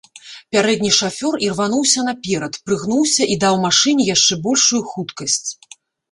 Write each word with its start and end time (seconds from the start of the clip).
Пярэдні 0.55 0.89
шафёр 0.99 1.35
ірвануўся 1.47 2.05
наперад, 2.07 2.53
прыгнуўся 2.69 3.27
і 3.33 3.35
даў 3.43 3.55
машыне 3.65 4.03
яшчэ 4.15 4.33
большую 4.47 4.81
хуткасць. 4.93 5.49